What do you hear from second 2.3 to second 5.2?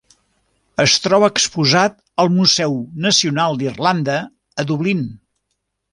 Museu Nacional d'Irlanda, a Dublín.